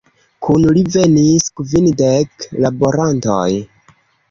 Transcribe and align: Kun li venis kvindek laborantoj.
Kun 0.45 0.63
li 0.77 0.81
venis 0.95 1.51
kvindek 1.61 2.49
laborantoj. 2.67 3.47